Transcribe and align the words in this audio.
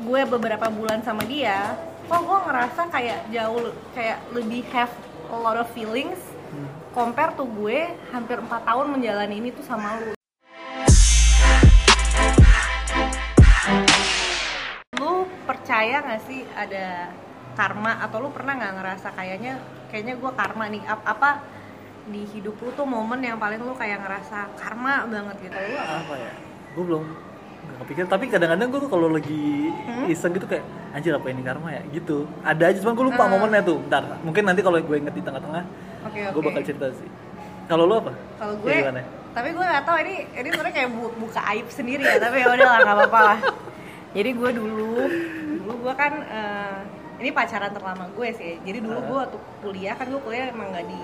gue 0.00 0.20
beberapa 0.24 0.66
bulan 0.72 1.04
sama 1.04 1.22
dia 1.28 1.76
kok 2.08 2.20
gue 2.24 2.38
ngerasa 2.48 2.82
kayak 2.88 3.28
jauh 3.30 3.70
kayak 3.92 4.18
lebih 4.32 4.64
have 4.72 4.90
a 5.28 5.36
lot 5.36 5.60
of 5.60 5.68
feelings 5.76 6.18
compare 6.90 7.30
tuh 7.38 7.46
gue 7.46 7.86
hampir 8.10 8.42
empat 8.42 8.66
tahun 8.66 8.86
menjalani 8.90 9.38
ini 9.38 9.54
tuh 9.54 9.62
sama 9.62 9.94
lu. 10.02 10.12
Lu 14.98 15.30
percaya 15.46 16.02
gak 16.02 16.22
sih 16.26 16.42
ada 16.50 17.14
karma? 17.54 18.02
Atau 18.02 18.26
lu 18.26 18.34
pernah 18.34 18.58
nggak 18.58 18.74
ngerasa 18.82 19.08
kayaknya 19.14 19.62
kayaknya 19.94 20.18
gue 20.18 20.30
karma 20.34 20.66
nih? 20.66 20.82
Ap- 20.82 21.06
apa 21.06 21.46
di 22.10 22.26
hidup 22.34 22.58
lu 22.58 22.74
tuh 22.74 22.88
momen 22.88 23.22
yang 23.22 23.38
paling 23.38 23.62
lu 23.62 23.78
kayak 23.78 24.02
ngerasa 24.02 24.50
karma 24.58 25.06
banget 25.06 25.46
gitu? 25.46 25.54
Lu 25.54 25.78
apa? 25.78 25.94
apa 26.02 26.14
ya? 26.18 26.32
Gue 26.74 26.84
belum 26.90 27.04
nggak 27.60 27.76
kepikir 27.80 28.04
tapi 28.06 28.24
kadang-kadang 28.26 28.68
gue 28.68 28.80
tuh 28.80 28.90
kalau 28.90 29.08
lagi 29.08 29.68
Hmm? 29.80 30.06
iseng 30.06 30.32
gitu 30.32 30.44
kayak 30.44 30.64
anjir 30.90 31.12
apa 31.12 31.26
ini 31.28 31.40
karma 31.40 31.68
ya? 31.70 31.82
Gitu. 31.88 32.24
Ada 32.40 32.64
aja 32.66 32.78
cuman 32.80 32.94
gue 32.94 33.06
lupa 33.06 33.22
Hmm. 33.22 33.32
momennya 33.32 33.62
tuh. 33.62 33.78
Bentar 33.80 34.02
mungkin 34.20 34.42
nanti 34.44 34.60
kalau 34.60 34.78
gue 34.78 34.96
inget 34.96 35.12
di 35.12 35.20
tengah-tengah 35.20 35.62
oke 36.02 36.18
gue 36.18 36.30
oke. 36.32 36.46
bakal 36.46 36.62
cerita 36.62 36.86
sih. 36.92 37.08
Kalau 37.66 37.84
lu 37.84 37.94
apa? 37.96 38.12
Kalau 38.36 38.54
gue 38.56 38.70
gimana? 38.72 39.02
tapi 39.30 39.48
gue 39.48 39.62
gak 39.62 39.84
tahu 39.84 39.96
ini 40.00 40.14
ini 40.34 40.48
sebenarnya 40.48 40.74
kayak 40.74 40.90
bu- 40.90 41.14
buka 41.16 41.40
aib 41.48 41.66
sendiri 41.68 42.02
ya 42.02 42.18
tapi 42.18 42.36
ya 42.36 42.50
udah 42.50 42.66
lah 42.66 42.78
nggak 42.80 42.96
apa-apa 42.96 43.20
lah. 43.24 43.38
Jadi 44.10 44.30
gue 44.32 44.50
dulu 44.52 44.90
dulu 45.60 45.74
gue 45.80 45.94
kan 45.94 46.12
eh, 46.20 46.78
ini 47.18 47.30
pacaran 47.30 47.70
terlama 47.70 48.10
gue 48.10 48.28
sih. 48.32 48.58
Jadi 48.60 48.78
dulu 48.80 48.96
Ah. 48.96 49.04
gue 49.04 49.16
waktu 49.20 49.38
kuliah 49.60 49.94
kan 49.94 50.06
gue 50.08 50.18
kuliah 50.18 50.48
emang 50.48 50.68
nggak 50.68 50.82
di 50.84 51.02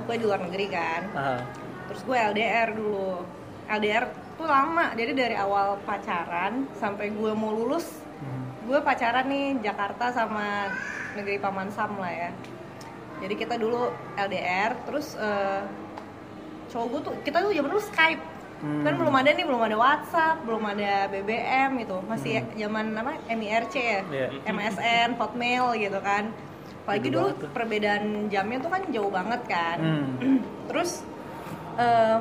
gue 0.00 0.14
di 0.16 0.24
luar 0.24 0.40
negeri 0.40 0.66
kan. 0.68 1.02
Ah. 1.14 1.40
Terus 1.86 2.02
gue 2.02 2.16
LDR 2.16 2.68
dulu. 2.72 3.22
LDR 3.68 4.04
tuh 4.36 4.46
lama 4.46 4.92
jadi 4.92 5.12
dari 5.12 5.34
awal 5.34 5.80
pacaran 5.82 6.68
sampai 6.74 7.10
gue 7.10 7.32
mau 7.32 7.52
lulus 7.52 8.04
Hmm. 8.16 8.48
gue 8.64 8.78
pacaran 8.80 9.24
nih 9.24 9.60
Jakarta 9.60 10.08
sama 10.08 10.72
negeri 11.12 11.36
Paman 11.36 11.68
Sam 11.68 11.96
lah 11.96 12.08
ya 12.08 12.30
jadi 13.18 13.34
kita 13.34 13.54
dulu 13.56 13.88
LDR 14.14 14.72
terus 14.82 15.12
eh, 15.14 15.62
cowok 16.66 16.86
gue 16.88 17.00
tuh 17.02 17.14
kita 17.22 17.38
tuh 17.40 17.52
zaman 17.52 17.68
dulu 17.68 17.82
Skype 17.82 18.24
Hmm. 18.56 18.80
kan 18.80 18.96
belum 18.96 19.12
ada 19.12 19.30
nih 19.30 19.44
belum 19.44 19.60
ada 19.60 19.76
WhatsApp 19.76 20.40
belum 20.42 20.64
ada 20.64 21.12
BBM 21.12 21.76
gitu 21.76 22.00
masih 22.02 22.40
Hmm. 22.40 22.56
zaman 22.56 22.86
apa 22.94 23.12
MIRC 23.28 23.74
ya 23.76 24.00
Iya. 24.02 24.28
MSN 24.48 25.08
Hotmail 25.14 25.76
gitu 25.76 26.00
kan 26.00 26.32
apalagi 26.80 27.12
Dulu 27.12 27.36
dulu 27.36 27.52
perbedaan 27.52 28.04
jamnya 28.26 28.56
tuh 28.56 28.72
kan 28.72 28.80
jauh 28.88 29.12
banget 29.12 29.44
kan 29.44 29.76
Hmm. 29.76 30.40
terus 30.72 31.04
eh, 31.76 32.16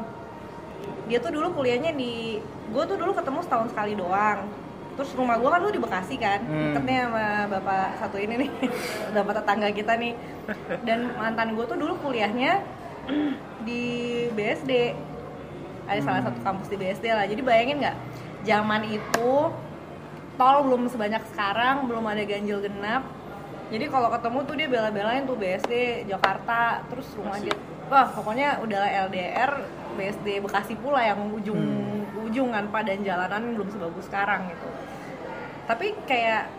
dia 1.05 1.17
tuh 1.19 1.30
dulu 1.30 1.53
kuliahnya 1.53 1.91
di 1.91 2.38
gue 2.66 2.83
tuh 2.83 2.97
dulu 2.97 3.14
ketemu 3.14 3.39
setahun 3.41 3.67
sekali 3.69 3.94
doang. 3.94 4.50
Terus 4.95 5.11
rumah 5.11 5.36
gue 5.36 5.45
kan 5.45 5.59
dulu 5.59 5.72
di 5.72 5.81
Bekasi 5.81 6.16
kan 6.16 6.39
Hmm. 6.41 6.72
deketnya 6.72 7.00
sama 7.05 7.25
bapak 7.52 7.88
satu 8.00 8.16
ini 8.16 8.33
nih 8.41 8.50
bapak 9.16 9.44
tetangga 9.44 9.69
kita 9.69 9.94
nih. 9.95 10.13
Dan 10.81 11.11
mantan 11.13 11.53
gue 11.53 11.66
tuh 11.66 11.75
dulu 11.75 11.94
kuliahnya 12.00 12.63
di 13.61 13.83
BSD 14.31 14.72
ada 15.86 16.00
salah 16.02 16.19
Hmm. 16.19 16.28
satu 16.31 16.39
kampus 16.41 16.67
di 16.67 16.78
BSD 16.78 17.06
lah. 17.08 17.25
Jadi 17.25 17.41
bayangin 17.41 17.78
nggak 17.80 17.97
zaman 18.44 18.81
itu 18.88 19.31
tol 20.36 20.58
belum 20.63 20.89
sebanyak 20.89 21.22
sekarang 21.30 21.86
belum 21.86 22.03
ada 22.03 22.23
ganjil 22.23 22.59
genap. 22.59 23.06
Jadi 23.66 23.89
kalau 23.89 24.09
ketemu 24.09 24.39
tuh 24.45 24.56
dia 24.56 24.67
bela-belain 24.67 25.25
tuh 25.25 25.36
BSD 25.36 25.73
Jakarta 26.06 26.86
terus 26.88 27.09
rumah 27.13 27.38
dia. 27.38 27.53
Wah 27.86 28.09
pokoknya 28.09 28.61
udah 28.61 28.81
LDR 29.09 29.52
BSD 29.96 30.28
Bekasi 30.40 30.76
pula 30.76 31.02
yang 31.02 31.32
ujung 31.32 31.60
ujung 32.22 32.52
kan 32.52 32.68
pak 32.68 32.84
dan 32.84 33.00
jalanan 33.02 33.54
belum 33.54 33.70
sebagus 33.70 34.06
sekarang 34.06 34.50
gitu 34.50 34.68
tapi 35.66 35.96
kayak 36.06 36.52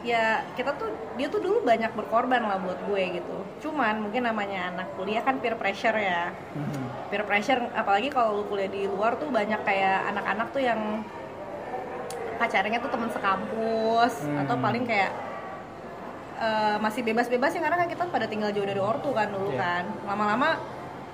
ya 0.00 0.24
kita 0.52 0.76
tuh 0.76 0.88
dia 1.16 1.26
tuh 1.26 1.40
dulu 1.40 1.64
banyak 1.64 1.88
berkorban 1.90 2.40
lah 2.40 2.60
buat 2.60 2.76
gue 2.84 3.02
gitu 3.14 3.36
cuman 3.62 4.04
mungkin 4.04 4.22
namanya 4.22 4.68
anak 4.70 4.88
kuliah 4.94 5.20
kan 5.20 5.40
peer 5.40 5.56
pressure 5.56 5.96
ya 5.96 6.28
Hmm. 6.52 6.86
peer 7.08 7.24
pressure 7.24 7.72
apalagi 7.72 8.08
kalau 8.08 8.36
lu 8.36 8.44
kuliah 8.44 8.68
di 8.68 8.84
luar 8.84 9.16
tuh 9.16 9.28
banyak 9.28 9.64
kayak 9.64 10.12
anak-anak 10.12 10.48
tuh 10.50 10.60
yang 10.60 11.00
pacarnya 12.36 12.78
tuh 12.78 12.90
temen 12.90 13.08
sekampus 13.08 14.14
Hmm. 14.22 14.44
atau 14.44 14.56
paling 14.56 14.84
kayak 14.84 15.12
eh, 16.36 16.76
masih 16.76 17.00
bebas-bebas 17.02 17.54
ya 17.54 17.62
karena 17.62 17.78
kan 17.78 17.88
kita 17.88 18.04
pada 18.06 18.26
tinggal 18.26 18.50
jauh 18.50 18.66
dari 18.66 18.82
ortu 18.82 19.08
kan 19.08 19.30
dulu 19.30 19.54
Iya. 19.54 19.58
kan 19.58 19.84
lama-lama 20.04 20.58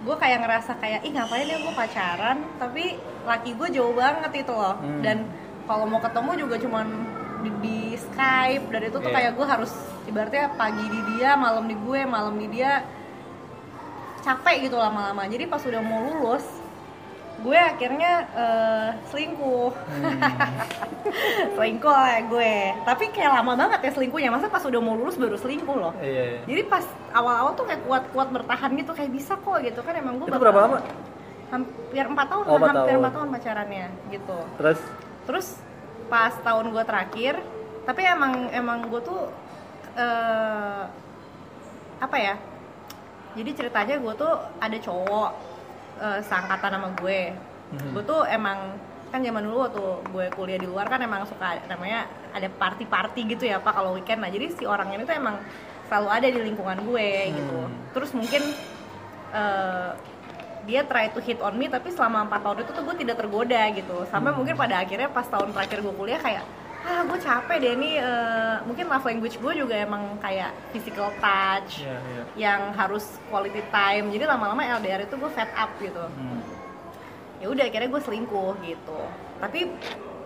gue 0.01 0.17
kayak 0.17 0.39
ngerasa 0.41 0.73
kayak 0.77 1.01
ih 1.03 1.13
ngapain 1.13 1.45
ya 1.45 1.59
gue 1.59 1.75
pacaran 1.75 2.39
tapi 2.57 2.97
laki 3.23 3.53
gue 3.53 3.69
jauh 3.71 3.93
banget 3.93 4.33
itu 4.39 4.51
loh 4.51 4.75
Hmm. 4.75 5.01
dan 5.01 5.29
kalau 5.65 5.85
mau 5.85 5.99
ketemu 5.99 6.31
juga 6.39 6.57
cuman 6.57 6.87
di, 7.41 7.51
di 7.61 7.79
Skype 7.95 8.65
dan 8.69 8.81
itu 8.83 8.97
tuh 8.97 9.07
Iya. 9.07 9.17
kayak 9.17 9.33
gue 9.35 9.47
harus 9.47 9.73
ibaratnya 10.05 10.51
pagi 10.55 10.85
di 10.85 11.01
dia 11.11 11.33
malam 11.35 11.65
di 11.65 11.77
gue 11.77 12.01
malam 12.05 12.35
di 12.35 12.49
dia 12.51 12.81
capek 14.21 14.69
gitu 14.69 14.77
lama-lama 14.77 15.25
jadi 15.25 15.45
pas 15.47 15.61
udah 15.61 15.81
mau 15.81 16.01
lulus 16.03 16.45
gue 17.41 17.57
akhirnya 17.57 18.13
eh, 18.31 18.89
selingkuh. 19.09 19.73
Hmm. 19.73 20.21
selingkuh 21.57 21.89
lah 21.91 22.21
gue. 22.23 22.55
Tapi 22.83 23.05
kayak 23.11 23.33
lama 23.35 23.53
banget 23.57 23.81
ya 23.81 23.91
selingkuhnya. 23.93 24.29
Masa 24.29 24.47
pas 24.47 24.61
udah 24.61 24.79
mau 24.79 24.95
lulus 24.95 25.17
baru 25.17 25.35
selingkuh 25.35 25.73
loh. 25.73 25.93
Iya, 25.99 26.23
iya. 26.37 26.41
jadi 26.45 26.63
pas 26.67 26.85
awal-awal 27.11 27.53
tuh 27.55 27.65
kayak 27.65 27.83
kuat-kuat 27.83 28.29
bertahan 28.31 28.71
gitu 28.75 28.93
kayak 28.93 29.11
bisa 29.11 29.35
kok 29.35 29.59
gitu. 29.61 29.81
Kan 29.81 29.95
emang 29.95 30.21
gue 30.21 30.27
itu 30.27 30.33
bakal- 30.33 30.45
berapa 30.45 30.61
lama? 30.61 30.79
Hampir 31.51 32.05
empat 32.07 32.27
tahun 32.29 32.45
Oh, 32.45 32.49
lah, 32.49 32.57
empat 32.57 32.69
hampir 32.71 32.87
tahun. 32.87 33.01
empat 33.01 33.13
tahun 33.13 33.29
pacarannya 33.31 33.87
gitu. 34.11 34.39
Terus? 34.57 34.81
Terus 35.27 35.47
pas 36.07 36.35
tahun 36.37 36.67
gue 36.71 36.85
terakhir 36.85 37.35
tapi 37.81 38.03
emang 38.03 38.33
emang 38.51 38.79
gue 38.85 39.01
tuh 39.01 39.21
eh, 39.97 40.83
apa 41.99 42.17
ya? 42.17 42.35
Jadi 43.31 43.51
ceritanya 43.55 43.95
gue 43.97 44.15
tuh 44.15 44.31
ada 44.59 44.77
cowok 44.77 45.31
eh, 46.01 46.21
seangkatan 46.21 46.71
sama 46.73 46.89
gue 46.97 47.21
Mhm. 47.71 47.91
gue 47.93 48.03
tuh 48.03 48.27
emang 48.27 48.59
kan 49.09 49.21
zaman 49.21 49.43
dulu 49.43 49.57
waktu 49.61 49.83
gue 50.09 50.27
kuliah 50.33 50.57
di 50.57 50.67
luar 50.67 50.87
kan 50.87 50.99
emang 50.99 51.23
suka 51.23 51.59
namanya 51.67 52.03
ada 52.31 52.47
party-party 52.49 53.21
gitu 53.29 53.45
ya 53.45 53.59
pak 53.59 53.73
kalau 53.73 53.95
weekend 53.95 54.19
nah 54.19 54.27
jadi 54.27 54.51
si 54.51 54.63
orang 54.65 54.91
ini 54.91 55.03
tuh 55.03 55.13
emang 55.13 55.39
selalu 55.87 56.09
ada 56.09 56.27
di 56.27 56.41
lingkungan 56.41 56.79
gue 56.81 57.09
gitu 57.33 57.59
Hmm. 57.61 57.75
terus 57.91 58.11
mungkin 58.11 58.43
eh, 59.31 59.91
dia 60.61 60.85
try 60.85 61.09
to 61.09 61.19
hit 61.19 61.39
on 61.39 61.55
me 61.55 61.67
tapi 61.67 61.89
selama 61.89 62.23
empat 62.23 62.41
tahun 62.41 62.59
itu 62.61 62.71
tuh 62.71 62.83
gue 62.85 62.97
tidak 62.97 63.17
tergoda 63.17 63.63
gitu 63.71 63.97
sampai 64.07 64.31
Hmm. 64.31 64.39
mungkin 64.39 64.55
pada 64.55 64.79
akhirnya 64.79 65.09
pas 65.09 65.25
tahun 65.25 65.51
terakhir 65.51 65.81
gue 65.81 65.95
kuliah 65.95 66.19
kayak 66.19 66.45
ah 66.81 67.05
gue 67.05 67.19
capek 67.21 67.57
deh 67.61 67.75
nih 67.77 67.95
eh, 68.01 68.57
mungkin 68.65 68.89
love 68.89 69.05
language 69.05 69.37
gue 69.37 69.53
juga 69.53 69.75
emang 69.77 70.17
kayak 70.17 70.51
physical 70.73 71.13
touch 71.21 71.85
Iya, 71.85 71.97
iya. 72.01 72.23
yang 72.49 72.61
harus 72.73 73.21
quality 73.29 73.61
time. 73.69 74.09
Jadi 74.09 74.25
lama-lama 74.25 74.65
LDR 74.81 75.05
itu 75.05 75.15
gue 75.15 75.31
fed 75.31 75.51
up 75.53 75.71
gitu. 75.79 76.01
Hmm. 76.01 76.41
ya 77.41 77.49
udah 77.49 77.65
akhirnya 77.73 77.89
gue 77.89 78.03
selingkuh 78.05 78.53
gitu. 78.61 79.01
Tapi 79.41 79.73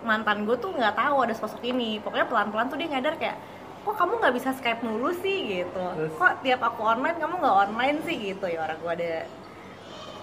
mantan 0.03 0.43
gue 0.47 0.59
tuh 0.59 0.75
nggak 0.75 0.95
tahu 0.99 1.17
ada 1.23 1.35
sosok 1.35 1.63
ini. 1.63 2.03
Pokoknya 2.03 2.27
pelan-pelan 2.27 2.67
tuh 2.67 2.79
dia 2.79 2.91
nyadar 2.91 3.15
kayak 3.15 3.39
kok 3.87 3.95
kamu 3.95 4.19
nggak 4.19 4.35
bisa 4.35 4.51
skype 4.55 4.83
mulu 4.83 5.15
sih? 5.15 5.63
gitu. 5.63 5.85
Terus? 5.95 6.11
kok 6.19 6.43
tiap 6.43 6.61
aku 6.63 6.83
online 6.83 7.19
kamu 7.19 7.39
nggak 7.39 7.57
online 7.67 7.99
sih? 8.03 8.17
gitu. 8.35 8.47
Ya 8.51 8.67
orang 8.67 8.79
gue 8.83 8.93
ada 8.99 9.15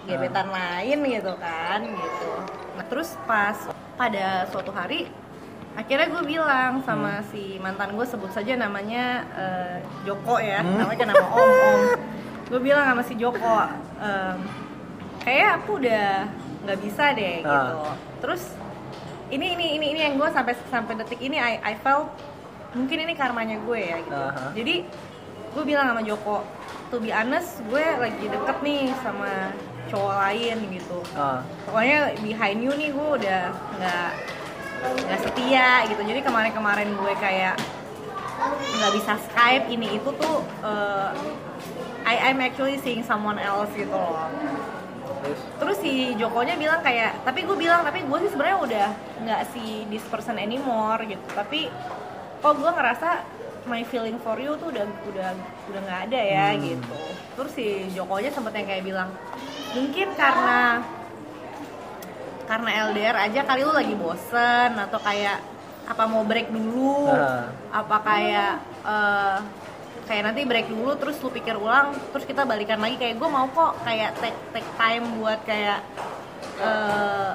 gebetan 0.02 0.48
lain 0.50 0.98
gitu 1.06 1.32
kan 1.38 1.80
gitu. 1.80 2.30
Nah 2.76 2.84
terus 2.90 3.16
pas 3.24 3.56
pada 3.94 4.44
suatu 4.50 4.68
hari 4.74 5.06
akhirnya 5.72 6.08
gue 6.08 6.22
bilang 6.26 6.82
sama 6.82 7.24
si 7.26 7.56
mantan 7.56 7.92
gue 7.92 8.04
sebut 8.04 8.28
saja 8.28 8.52
namanya 8.54 9.04
eh, 9.32 9.76
Joko 10.02 10.36
ya. 10.36 10.60
Hmm. 10.60 10.76
namanya 10.78 10.98
kan 10.98 11.08
nama 11.10 11.26
Om 11.26 11.40
Om. 11.40 11.80
Gue 12.46 12.60
bilang 12.60 12.84
sama 12.84 13.02
si 13.02 13.14
Joko 13.14 13.56
em, 13.98 14.36
kayak 15.20 15.48
aku 15.58 15.80
udah 15.80 16.28
nggak 16.62 16.78
bisa 16.78 17.04
deh 17.12 17.40
Ah. 17.40 17.48
gitu. 17.48 17.78
Terus 18.20 18.42
ini 19.28 19.56
ini 19.56 19.66
ini 19.76 19.86
ini 19.90 20.00
yang 20.02 20.14
gue 20.14 20.28
sampai 20.28 20.52
sampai 20.68 20.92
detik 20.94 21.18
ini 21.18 21.34
I, 21.34 21.56
I 21.62 21.74
felt 21.74 22.12
mungkin 22.72 23.00
ini 23.00 23.12
karmanya 23.12 23.56
gue 23.58 23.80
ya 23.80 23.96
gitu. 23.98 24.12
Aha. 24.28 24.52
jadi 24.52 24.84
gue 25.52 25.64
bilang 25.64 25.88
sama 25.88 26.00
Joko 26.00 26.44
to 26.88 27.00
be 27.00 27.08
honest 27.08 27.64
gue 27.66 27.80
lagi 27.80 28.24
deket 28.26 28.56
nih 28.60 28.92
sama 29.00 29.52
cowok 29.88 30.14
lain 30.20 30.56
gitu. 30.70 30.98
Ah. 31.12 31.40
Pokoknya 31.64 31.98
behind 32.20 32.58
you 32.60 32.72
nih 32.72 32.92
gue 32.92 33.08
udah 33.16 33.42
nggak 33.76 34.08
nggak 34.82 35.20
setia 35.22 35.86
gitu. 35.86 36.02
Jadi 36.02 36.20
kemarin-kemarin 36.20 36.90
gue 36.92 37.12
kayak 37.18 37.54
nggak 38.52 38.92
bisa 38.98 39.12
Skype 39.30 39.70
ini 39.70 40.02
itu 40.02 40.10
tuh 40.18 40.42
uh, 40.66 41.14
I 42.02 42.32
I'm 42.32 42.42
actually 42.42 42.82
seeing 42.82 43.06
someone 43.06 43.38
else 43.38 43.70
gitu 43.72 43.94
loh. 43.94 44.26
Terus 45.62 45.78
si 45.78 46.18
Jokonya 46.18 46.58
bilang 46.58 46.82
kayak 46.82 47.22
tapi 47.22 47.46
gue 47.46 47.54
bilang 47.54 47.86
tapi 47.86 48.02
gue 48.02 48.18
sih 48.26 48.30
sebenarnya 48.34 48.58
udah 48.58 48.88
nggak 49.22 49.40
si 49.54 49.86
this 49.86 50.02
person 50.10 50.34
anymore 50.34 50.98
gitu. 51.06 51.22
Tapi 51.30 51.70
kok 52.42 52.54
gue 52.58 52.70
ngerasa 52.74 53.22
my 53.70 53.86
feeling 53.86 54.18
for 54.18 54.34
you 54.42 54.58
tuh 54.58 54.74
udah 54.74 54.82
udah 55.06 55.30
udah 55.70 55.80
nggak 55.86 56.00
ada 56.10 56.20
ya 56.20 56.46
Hmm. 56.50 56.62
gitu. 56.66 56.94
Terus 57.38 57.52
si 57.54 57.66
Jokonya 57.94 58.34
sempet 58.34 58.58
yang 58.58 58.66
kayak 58.66 58.82
bilang 58.82 59.08
mungkin 59.72 60.10
karena 60.18 60.82
karena 62.52 62.70
LDR 62.84 63.16
aja 63.18 63.40
kali 63.42 63.64
lu 63.64 63.72
lagi 63.72 63.96
bosen 63.96 64.76
atau 64.76 65.00
kayak 65.00 65.40
apa 65.82 66.04
mau 66.04 66.20
break 66.22 66.52
dulu 66.52 67.08
Ah. 67.08 67.48
apa 67.72 67.96
kayak 67.98 68.52
eh, 68.84 69.38
kayak 70.04 70.22
nanti 70.22 70.44
break 70.44 70.68
dulu 70.68 70.92
terus 70.94 71.16
lu 71.18 71.32
pikir 71.32 71.56
ulang 71.56 71.96
terus 72.12 72.22
kita 72.22 72.44
balikan 72.44 72.76
lagi 72.76 73.00
kayak 73.00 73.16
gue 73.16 73.24
mau 73.26 73.48
kok 73.48 73.80
kayak 73.82 74.12
take 74.20 74.36
take 74.52 74.68
time 74.76 75.16
buat 75.16 75.40
kayak 75.42 75.80
eh, 76.60 77.30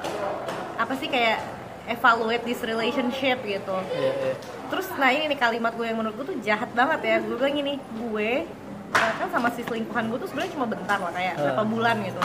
apa 0.78 0.94
sih 0.96 1.10
kayak 1.10 1.42
evaluate 1.88 2.46
this 2.46 2.62
relationship 2.62 3.42
gitu 3.42 3.78
Iya, 3.90 4.12
iya. 4.14 4.34
terus 4.70 4.86
nah 4.94 5.10
ini 5.10 5.26
nih 5.28 5.40
kalimat 5.40 5.74
gue 5.74 5.84
yang 5.84 5.98
menurut 5.98 6.14
gue 6.16 6.28
tuh 6.30 6.38
jahat 6.40 6.70
banget 6.72 7.00
ya 7.02 7.16
gue 7.20 7.34
bilang 7.34 7.56
gini 7.56 7.74
gue 7.98 8.46
eh, 8.94 9.14
kan 9.18 9.28
sama 9.28 9.50
si 9.50 9.66
selingkuhan 9.66 10.08
gue 10.08 10.18
tuh 10.22 10.30
sebenarnya 10.30 10.54
cuma 10.54 10.70
bentar 10.70 11.02
lah 11.02 11.10
kayak 11.10 11.34
Ah. 11.34 11.42
berapa 11.42 11.64
bulan 11.66 11.96
gitu 12.06 12.22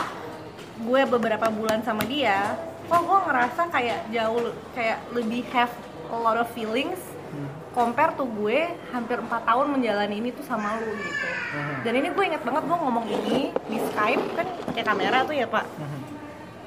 gue 0.82 1.00
beberapa 1.08 1.46
bulan 1.48 1.80
sama 1.80 2.04
dia 2.04 2.52
kok 2.84 3.00
gue 3.00 3.19
ngerasa 3.23 3.62
kayak 3.69 4.00
jauh 4.08 4.40
kayak 4.73 4.99
lebih 5.11 5.43
have 5.50 5.73
a 6.08 6.17
lot 6.17 6.37
of 6.37 6.49
feelings 6.50 6.99
Hmm. 7.29 7.49
compare 7.73 8.12
tuh 8.12 8.29
gue 8.29 8.58
hampir 8.90 9.17
4 9.17 9.25
tahun 9.43 9.67
menjalani 9.70 10.20
ini 10.20 10.31
tuh 10.31 10.44
sama 10.44 10.76
lu 10.76 10.93
gitu 10.93 11.29
Hmm. 11.50 11.81
dan 11.81 11.93
ini 11.94 12.08
gue 12.08 12.25
inget 12.26 12.43
banget 12.43 12.62
gue 12.62 12.76
ngomong 12.76 13.06
ini 13.08 13.38
di 13.67 13.79
Skype 13.82 14.25
kan 14.34 14.46
pakai 14.67 14.84
kamera 14.84 15.25
tuh 15.25 15.32
ya 15.32 15.46
pak 15.46 15.64
Mhm. 15.73 16.00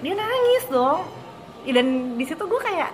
dia 0.02 0.14
nangis 0.16 0.66
dong 0.68 1.06
dan 1.64 1.86
di 2.14 2.26
situ 2.26 2.42
gue 2.42 2.58
kayak 2.60 2.90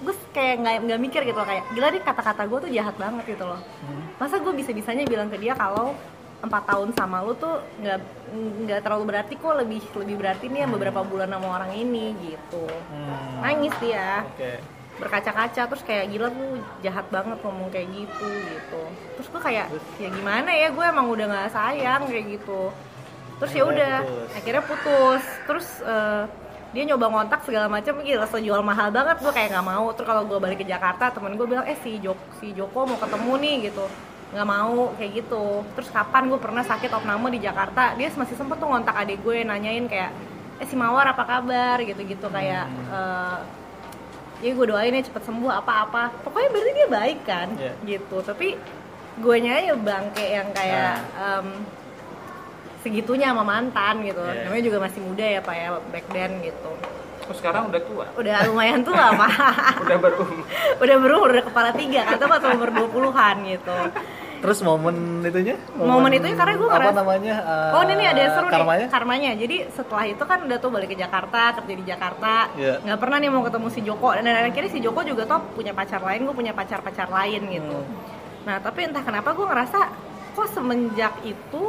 gue 0.00 0.14
kayak 0.30 0.54
nggak 0.58 0.76
nggak 0.82 1.00
mikir 1.00 1.20
gitu 1.24 1.34
loh 1.34 1.44
kayak 1.44 1.64
gila 1.72 1.88
nih 1.88 2.00
kata-kata 2.00 2.42
gue 2.44 2.58
tuh 2.58 2.70
jahat 2.70 2.94
banget 2.94 3.24
gitu 3.26 3.44
loh 3.44 3.60
Hmm. 3.80 4.04
masa 4.16 4.36
gue 4.36 4.52
bisa 4.52 4.70
bisanya 4.70 5.04
bilang 5.04 5.28
ke 5.28 5.36
dia 5.36 5.56
kalau 5.56 5.96
empat 6.40 6.62
tahun 6.64 6.88
sama 6.96 7.20
lu 7.20 7.36
tuh 7.36 7.60
nggak 7.84 7.98
nggak 8.64 8.80
terlalu 8.80 9.04
berarti 9.12 9.34
kok 9.36 9.54
lebih 9.60 9.80
lebih 9.92 10.16
berarti 10.16 10.44
nih 10.48 10.64
yang 10.64 10.72
beberapa 10.72 11.00
bulan 11.04 11.28
sama 11.28 11.46
orang 11.60 11.72
ini 11.76 12.16
gitu. 12.24 12.64
Hmm. 12.64 13.44
nangis 13.44 13.74
dia 13.80 14.24
Oke. 14.24 14.56
berkaca-kaca 15.00 15.62
terus 15.68 15.84
kayak 15.84 16.08
gila 16.12 16.28
tuh 16.32 16.60
jahat 16.80 17.06
banget 17.12 17.38
ngomong 17.44 17.68
kayak 17.68 17.88
gitu 17.92 18.28
gitu. 18.28 18.82
Terus 19.20 19.26
gue 19.28 19.40
kayak 19.40 19.66
ya 20.00 20.08
gimana 20.08 20.50
ya 20.52 20.68
gue 20.72 20.84
emang 20.84 21.06
udah 21.12 21.26
nggak 21.28 21.52
sayang 21.52 22.08
kayak 22.08 22.40
gitu. 22.40 22.72
Terus 23.40 23.52
ya 23.52 23.64
udah 23.68 23.94
akhirnya 24.32 24.62
putus. 24.64 25.24
Terus 25.44 25.68
eh, 25.84 26.24
dia 26.70 26.82
nyoba 26.86 27.06
ngontak 27.10 27.42
segala 27.44 27.66
macam 27.66 27.98
gila 28.00 28.24
so 28.30 28.38
jual 28.38 28.62
mahal 28.62 28.88
banget 28.94 29.20
gue 29.20 29.32
kayak 29.32 29.52
nggak 29.52 29.66
mau. 29.68 29.92
Terus 29.92 30.08
kalau 30.08 30.24
gue 30.24 30.38
balik 30.40 30.64
ke 30.64 30.66
Jakarta 30.68 31.12
temen 31.12 31.36
gue 31.36 31.44
bilang 31.44 31.68
eh 31.68 31.76
si 31.84 32.00
Joko 32.00 32.24
si 32.40 32.56
Joko 32.56 32.88
mau 32.88 32.96
ketemu 32.96 33.32
nih 33.36 33.56
gitu 33.68 33.84
nggak 34.30 34.46
mau 34.48 34.94
kayak 34.94 35.10
gitu. 35.26 35.66
Terus 35.74 35.88
kapan 35.90 36.30
gue 36.30 36.38
pernah 36.38 36.62
sakit 36.62 36.90
opname 36.94 37.34
di 37.34 37.40
Jakarta 37.42 37.98
dia 37.98 38.08
masih 38.14 38.38
sempet 38.38 38.62
tuh 38.62 38.70
ngontak 38.70 38.94
adik 38.94 39.18
gue 39.26 39.42
nanyain 39.42 39.86
kayak 39.90 40.10
eh 40.60 40.66
si 40.68 40.78
Mawar 40.78 41.10
apa 41.10 41.24
kabar? 41.26 41.82
gitu 41.82 42.00
gitu 42.06 42.26
kayak 42.30 42.66
eh, 42.70 43.38
ya 44.40 44.50
gue 44.54 44.66
doain 44.66 44.94
ya 44.94 45.02
cepet 45.02 45.22
sembuh 45.26 45.50
apa-apa. 45.50 46.22
Pokoknya 46.22 46.48
berarti 46.54 46.70
dia 46.72 46.88
baik 46.88 47.20
kan? 47.26 47.48
Iya. 47.58 47.72
gitu. 47.84 48.16
Tapi 48.22 48.54
gue 49.20 49.36
ya 49.42 49.74
bangke 49.76 50.24
yang 50.24 50.48
kayak 50.54 50.96
em, 51.18 51.46
segitunya 52.80 53.34
sama 53.34 53.44
mantan 53.44 54.00
gitu. 54.06 54.22
Iya. 54.22 54.46
namanya 54.46 54.62
juga 54.64 54.78
masih 54.80 55.00
muda 55.04 55.26
ya 55.26 55.40
pak 55.42 55.54
ya 55.58 55.68
back 55.90 56.06
then 56.14 56.32
gitu. 56.40 56.70
Oh, 57.30 57.36
sekarang 57.36 57.70
udah 57.70 57.82
tua. 57.86 58.06
udah 58.18 58.36
lumayan 58.50 58.82
tua 58.82 59.14
pak. 59.14 59.30
Udah 59.86 59.98
berumur. 60.02 60.42
udah 60.82 60.96
berumur 60.98 61.28
udah 61.30 61.44
kepala 61.46 61.70
tiga 61.74 62.02
kata 62.06 62.24
waktu 62.26 62.46
umur 62.58 62.70
20-an 62.74 63.36
gitu 63.46 63.76
Terus 64.40 64.58
momen 64.64 65.20
itunya? 65.20 65.56
Momen 65.76 66.16
itunya 66.16 66.32
karena 66.32 66.56
apa 66.56 66.66
ngerasa- 66.66 66.96
namanya? 66.96 67.34
eh, 67.38 67.74
Oh 67.76 67.80
ini 67.84 67.92
nih 67.94 68.06
ada 68.08 68.20
yang 68.20 68.32
seru 68.32 68.48
karmanya? 68.48 68.84
nih 68.84 68.92
karmanya. 68.92 69.30
Jadi 69.36 69.56
setelah 69.68 70.04
itu 70.08 70.22
kan 70.24 70.38
udah 70.42 70.56
tuh 70.56 70.70
balik 70.72 70.88
ke 70.90 70.96
Jakarta 70.96 71.40
kerja 71.60 71.74
di 71.76 71.84
Jakarta. 71.84 72.32
Iya. 72.56 72.74
Nggak 72.80 72.98
pernah 72.98 73.16
nih 73.20 73.28
mau 73.28 73.44
ketemu 73.44 73.68
si 73.68 73.80
Joko 73.84 74.08
dan 74.16 74.24
akhirnya 74.24 74.70
si 74.72 74.80
Joko 74.80 75.00
juga 75.04 75.22
tuh 75.28 75.40
punya 75.52 75.72
pacar 75.72 76.00
lain, 76.00 76.24
gue 76.24 76.34
punya 76.34 76.52
pacar 76.52 76.80
pacar 76.80 77.08
lain 77.08 77.40
gitu. 77.46 77.78
Hmm. 77.78 78.48
Nah 78.48 78.56
tapi 78.58 78.88
entah 78.88 79.04
kenapa 79.04 79.36
gue 79.36 79.44
ngerasa 79.44 79.78
kok 80.32 80.48
semenjak 80.48 81.14
itu 81.22 81.62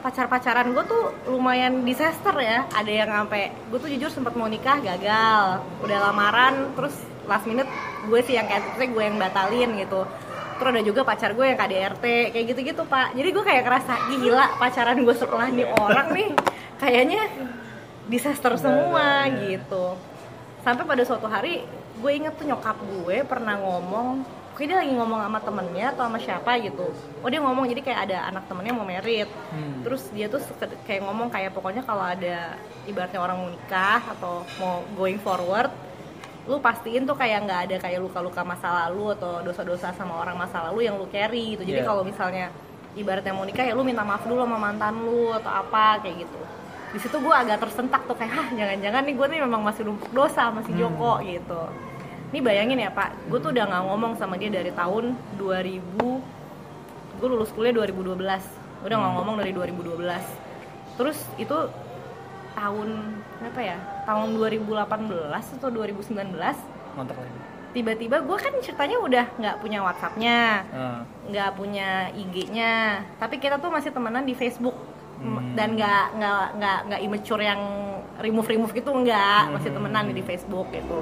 pacar-pacaran 0.00 0.70
gue 0.70 0.84
tuh 0.86 1.02
lumayan 1.26 1.82
disaster 1.82 2.34
ya. 2.38 2.62
Ada 2.70 2.90
yang 2.94 3.10
sampai 3.10 3.50
gue 3.50 3.78
tuh 3.82 3.90
jujur 3.90 4.06
sempat 4.06 4.38
mau 4.38 4.46
nikah 4.46 4.78
gagal, 4.78 5.66
udah 5.82 5.98
lamaran 6.00 6.70
terus 6.78 6.94
last 7.26 7.42
minute 7.42 7.66
gue 8.06 8.20
sih 8.22 8.38
yang 8.38 8.46
kayak 8.46 8.78
gue 8.78 9.02
yang 9.02 9.18
batalin 9.18 9.74
gitu 9.74 10.06
terus 10.56 10.70
ada 10.72 10.82
juga 10.82 11.00
pacar 11.04 11.30
gue 11.36 11.44
yang 11.44 11.58
KDRT 11.58 12.04
kayak 12.32 12.44
gitu-gitu 12.52 12.82
pak. 12.88 13.12
Jadi 13.14 13.28
gue 13.32 13.44
kayak 13.44 13.62
ngerasa 13.64 13.92
gila 14.10 14.46
pacaran 14.56 14.98
gue 15.00 15.14
setelah 15.16 15.48
nih 15.52 15.66
orang 15.68 16.08
nih. 16.12 16.30
Kayaknya 16.76 17.22
disaster 18.08 18.52
semua 18.60 19.26
gitu. 19.48 19.96
Sampai 20.64 20.84
pada 20.84 21.02
suatu 21.06 21.28
hari 21.30 21.62
gue 21.96 22.12
inget 22.12 22.34
tuh 22.36 22.44
nyokap 22.48 22.76
gue 22.80 23.24
pernah 23.24 23.56
ngomong 23.56 24.24
kayak 24.56 24.72
dia 24.72 24.78
lagi 24.80 24.92
ngomong 24.96 25.20
sama 25.20 25.40
temennya 25.44 25.86
atau 25.92 26.02
sama 26.08 26.18
siapa 26.18 26.50
gitu. 26.64 26.88
Oh 27.20 27.28
dia 27.28 27.44
ngomong 27.44 27.68
jadi 27.68 27.80
kayak 27.84 28.00
ada 28.08 28.18
anak 28.32 28.48
temennya 28.48 28.72
mau 28.72 28.88
merit. 28.88 29.28
Hmm. 29.52 29.84
terus 29.84 30.08
dia 30.16 30.32
tuh 30.32 30.40
kayak 30.88 31.04
ngomong 31.04 31.28
kayak 31.28 31.52
pokoknya 31.52 31.84
kalau 31.84 32.02
ada 32.02 32.56
ibaratnya 32.88 33.20
orang 33.20 33.36
mau 33.36 33.50
nikah 33.52 34.00
atau 34.16 34.42
mau 34.56 34.80
going 34.96 35.20
forward 35.20 35.68
lu 36.46 36.62
pastiin 36.62 37.02
tuh 37.02 37.18
kayak 37.18 37.42
nggak 37.42 37.60
ada 37.66 37.76
kayak 37.82 37.98
luka-luka 37.98 38.46
masa 38.46 38.86
lalu 38.86 39.10
atau 39.18 39.42
dosa-dosa 39.42 39.90
sama 39.92 40.22
orang 40.22 40.38
masa 40.38 40.62
lalu 40.70 40.86
yang 40.86 40.94
lu 40.94 41.10
carry 41.10 41.58
gitu. 41.58 41.66
Jadi 41.66 41.82
Iya. 41.82 41.88
kalau 41.90 42.02
misalnya 42.06 42.54
ibaratnya 42.94 43.34
mau 43.34 43.42
nikah 43.42 43.66
ya 43.66 43.74
lu 43.74 43.82
minta 43.82 44.06
maaf 44.06 44.22
dulu 44.22 44.46
sama 44.46 44.56
mantan 44.56 44.94
lu 45.02 45.34
atau 45.34 45.50
apa 45.50 45.98
kayak 46.00 46.22
gitu. 46.22 46.40
Di 46.94 46.98
situ 47.02 47.16
gue 47.18 47.34
agak 47.34 47.66
tersentak 47.66 48.06
tuh 48.06 48.14
kayak 48.14 48.32
ah 48.32 48.48
jangan-jangan 48.54 49.02
nih 49.04 49.14
gue 49.18 49.26
nih 49.26 49.40
memang 49.42 49.62
masih 49.66 49.82
numpuk 49.84 50.10
dosa 50.14 50.48
sama 50.48 50.62
si 50.62 50.70
Joko 50.78 51.18
gitu. 51.26 51.62
Ini 52.30 52.38
bayangin 52.42 52.78
ya 52.78 52.90
pak 52.94 53.26
gue 53.26 53.38
tuh 53.42 53.50
udah 53.50 53.64
nggak 53.66 53.82
ngomong 53.90 54.12
sama 54.14 54.38
dia 54.38 54.50
dari 54.50 54.70
tahun 54.70 55.18
2000 55.34 55.98
gue 57.16 57.28
lulus 57.32 57.50
kuliah 57.50 57.72
2012 57.72 58.22
udah 58.84 58.96
nggak 59.02 59.12
ngomong 59.18 59.36
dari 59.40 59.50
2012 59.56 60.04
terus 61.00 61.16
itu 61.40 61.56
tahun 62.52 62.88
apa 63.40 63.60
ya 63.64 63.78
tahun 64.06 64.28
2018 64.32 64.86
atau 65.58 65.68
2019 65.68 66.32
Mantap 66.94 67.16
lagi. 67.16 67.38
tiba-tiba 67.72 68.16
gue 68.18 68.38
kan 68.38 68.54
ceritanya 68.56 68.96
udah 68.98 69.24
nggak 69.36 69.56
punya 69.58 69.78
WhatsAppnya 69.82 70.38
Ah. 70.66 71.00
nggak 71.26 71.50
punya 71.52 71.88
IG-nya 72.10 72.74
tapi 73.16 73.36
kita 73.36 73.58
tuh 73.58 73.68
masih 73.68 73.90
temenan 73.90 74.22
di 74.22 74.32
Facebook 74.32 74.74
Hmm. 75.16 75.52
dan 75.52 75.72
nggak 75.72 76.04
nggak 76.14 76.46
nggak 76.54 76.78
nggak 76.86 77.00
immature 77.02 77.40
yang 77.40 77.60
remove 78.18 78.44
remove 78.46 78.72
gitu 78.72 78.92
nggak 78.92 79.48
masih 79.50 79.72
Hmm. 79.72 79.76
temenan 79.80 80.08
di 80.08 80.20
Facebook 80.20 80.68
gitu 80.70 81.00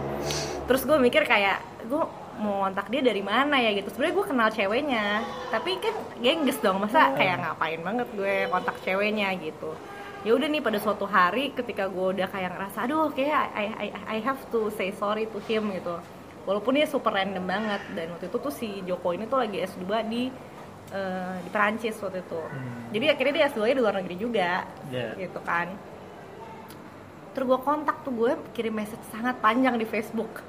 terus 0.65 0.83
gue 0.83 0.95
mikir 0.97 1.23
kayak 1.25 1.59
gue 1.85 2.03
mau 2.37 2.63
kontak 2.63 2.87
dia 2.89 2.99
dari 3.01 3.21
mana 3.21 3.55
ya 3.57 3.71
gitu 3.73 3.91
sebenarnya 3.91 4.15
gue 4.15 4.27
kenal 4.27 4.49
ceweknya 4.51 5.07
tapi 5.51 5.79
kan 5.79 5.95
gengges 6.19 6.59
dong 6.59 6.79
masa 6.79 7.11
Hmm. 7.11 7.17
kayak 7.17 7.37
ngapain 7.41 7.81
banget 7.81 8.09
gue 8.13 8.35
kontak 8.49 8.77
ceweknya 8.81 9.35
gitu 9.37 9.75
ya 10.25 10.33
udah 10.33 10.49
nih 10.49 10.59
pada 10.59 10.81
suatu 10.81 11.05
hari 11.05 11.53
ketika 11.53 11.85
gue 11.87 12.17
udah 12.17 12.27
kayak 12.27 12.57
ngerasa 12.57 12.79
aduh 12.83 13.13
kayak 13.13 13.45
I, 13.53 13.67
I, 13.77 13.89
I 14.09 14.19
have 14.21 14.41
to 14.49 14.73
say 14.73 14.89
sorry 14.91 15.29
to 15.29 15.39
him 15.45 15.69
gitu 15.71 16.01
walaupun 16.45 16.75
dia 16.75 16.89
super 16.89 17.13
random 17.13 17.45
banget 17.45 17.81
dan 17.93 18.07
waktu 18.11 18.27
itu 18.27 18.37
tuh 18.41 18.49
si 18.49 18.81
Joko 18.83 19.13
ini 19.13 19.25
tuh 19.25 19.37
lagi 19.39 19.61
S2 19.61 19.85
di 20.09 20.33
eh, 20.91 21.37
di 21.39 21.49
Perancis 21.49 22.01
waktu 22.01 22.21
itu 22.21 22.41
Hmm. 22.41 22.89
jadi 22.89 23.13
akhirnya 23.13 23.33
dia 23.35 23.45
S2 23.53 23.61
nya 23.63 23.75
di 23.77 23.83
luar 23.85 23.95
negeri 23.97 24.17
juga 24.17 24.51
Iya. 24.89 25.13
gitu 25.21 25.41
kan 25.45 25.69
terus 27.37 27.45
gue 27.45 27.61
kontak 27.61 28.01
tuh 28.01 28.13
gue 28.15 28.33
kirim 28.53 28.73
message 28.73 29.05
sangat 29.13 29.37
panjang 29.39 29.77
di 29.77 29.85
Facebook 29.85 30.41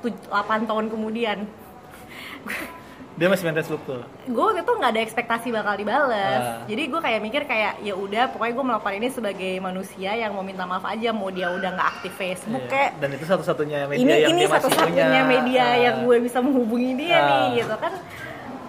tuh 0.00 0.10
8 0.30 0.66
tahun 0.66 0.90
kemudian 0.90 1.46
Dia 3.12 3.28
masih 3.28 3.44
main 3.44 3.54
Facebook 3.54 3.82
tuh. 3.82 4.00
gue 4.24 4.40
waktu 4.42 4.60
itu 4.60 4.72
nggak 4.72 4.90
ada 4.90 5.02
ekspektasi 5.02 5.48
bakal 5.48 5.74
dibales 5.74 6.40
Ah. 6.40 6.64
jadi 6.64 6.82
gue 6.86 7.00
kayak 7.00 7.20
mikir 7.20 7.42
kayak 7.44 7.72
ya 7.80 7.92
udah 7.94 8.24
pokoknya 8.28 8.52
gue 8.52 8.64
melakukan 8.64 8.94
ini 8.94 9.08
sebagai 9.08 9.52
manusia 9.58 10.10
yang 10.12 10.32
mau 10.32 10.40
minta 10.40 10.62
maaf 10.62 10.82
aja 10.82 11.10
mau 11.10 11.28
dia 11.28 11.48
udah 11.48 11.70
nggak 11.70 11.88
aktif 11.92 12.12
Facebook 12.14 12.62
Iya. 12.62 12.70
kayak 12.70 12.90
Dan 12.98 13.10
itu 13.12 13.24
satu-satunya 13.24 13.78
media 13.84 14.00
ini 14.00 14.12
yang 14.16 14.30
ini 14.30 14.40
dia 14.40 14.48
masih 14.48 14.56
satu-satunya 14.64 15.04
punya. 15.04 15.22
media 15.28 15.62
Ah. 15.62 15.76
yang 15.78 15.96
gue 16.02 16.16
bisa 16.20 16.38
menghubungi 16.38 16.90
dia 16.96 17.14
Ah. 17.14 17.28
nih 17.28 17.46
gitu 17.58 17.76
kan 17.76 17.94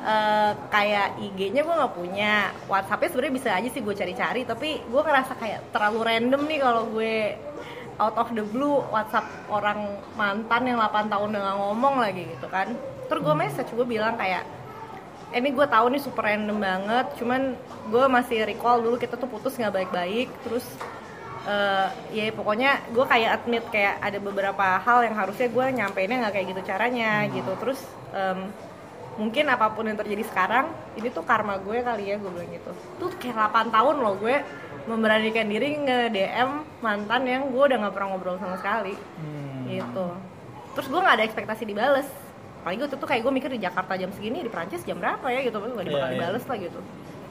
Eh, 0.04 0.52
kayak 0.68 1.16
IG-nya 1.18 1.64
gue 1.64 1.72
nggak 1.74 1.96
punya 1.96 2.32
WhatsApp-nya 2.68 3.08
sebenarnya 3.08 3.34
bisa 3.34 3.50
aja 3.54 3.70
sih 3.72 3.80
gue 3.80 3.96
cari-cari 3.96 4.44
tapi 4.44 4.84
gue 4.84 5.02
ngerasa 5.02 5.32
kayak 5.34 5.72
terlalu 5.72 6.00
random 6.04 6.44
nih 6.44 6.60
kalau 6.60 6.84
gue 6.92 7.40
out 7.96 8.16
of 8.18 8.28
the 8.30 8.44
blue 8.44 8.84
WhatsApp 8.86 9.24
orang 9.48 9.80
mantan 10.14 10.62
yang 10.66 10.76
8 10.78 11.08
tahun 11.08 11.28
udah 11.32 11.56
ngomong 11.56 11.96
lagi 11.98 12.28
gitu 12.28 12.52
kan 12.52 12.76
terus 13.08 13.22
gue 13.22 13.36
message 13.36 13.70
gue 13.74 13.88
bilang 13.88 14.16
kayak 14.16 14.44
"Eh, 15.34 15.42
ini 15.42 15.50
gue 15.50 15.66
tahu 15.66 15.90
nih 15.90 16.02
super 16.02 16.24
random 16.30 16.62
banget 16.62 17.08
cuman 17.18 17.58
gue 17.90 18.06
masih 18.08 18.46
recall 18.46 18.80
dulu 18.86 18.96
kita 19.02 19.18
tuh 19.18 19.26
putus 19.28 19.58
nggak 19.58 19.74
baik-baik. 19.74 20.30
Terus 20.46 20.66
eh, 21.44 21.88
ya 22.14 22.32
pokoknya 22.32 22.86
gue 22.94 23.06
kayak 23.06 23.30
admit 23.42 23.66
kayak 23.74 24.00
ada 24.00 24.20
beberapa 24.22 24.80
hal 24.80 25.04
yang 25.04 25.16
harusnya 25.18 25.48
gue 25.50 25.66
nyampeinnya 25.74 26.18
nggak 26.24 26.34
kayak 26.38 26.48
gitu 26.54 26.62
caranya 26.64 27.12
gitu. 27.34 27.52
Terus 27.60 27.80
em, 28.14 28.40
mungkin 29.20 29.46
apa 29.50 29.70
pun 29.74 29.86
yang 29.86 29.98
terjadi 29.98 30.24
sekarang 30.26 30.70
ini 30.98 31.10
tuh 31.14 31.22
karma 31.22 31.58
gue 31.62 31.82
kali 31.82 32.14
ya 32.14 32.16
gue 32.22 32.30
bilang 32.32 32.50
gitu. 32.54 32.72
Tuh 33.02 33.10
kayak 33.20 33.36
8 33.52 33.74
tahun 33.74 33.96
loh 34.00 34.16
gue 34.22 34.36
memberanikan 34.84 35.48
diri 35.50 35.80
nge 35.80 36.00
DM 36.12 36.50
mantan 36.84 37.24
yang 37.26 37.44
gue 37.50 37.64
udah 37.74 37.78
nggak 37.82 37.94
pernah 37.94 38.08
ngobrol 38.14 38.38
sama 38.38 38.56
sekali. 38.62 38.94
Hmm. 39.18 39.66
gitu. 39.66 40.08
Terus 40.78 40.88
gue 40.94 41.00
nggak 41.02 41.16
ada 41.18 41.26
ekspektasi 41.26 41.64
dibales 41.66 42.08
apalagi 42.64 42.80
waktu 42.82 42.96
itu 42.96 43.06
kayak 43.06 43.22
gue 43.22 43.34
mikir 43.34 43.50
di 43.52 43.60
Jakarta 43.60 43.94
jam 43.94 44.08
segini 44.10 44.40
di 44.40 44.48
Prancis 44.48 44.82
jam 44.82 44.96
berapa 44.96 45.28
ya 45.28 45.44
gitu 45.44 45.60
nggak 45.60 45.68
Iya, 45.70 45.84
dibakal 45.84 46.08
iya. 46.08 46.16
dibales 46.16 46.44
lah 46.46 46.58
gitu 46.58 46.80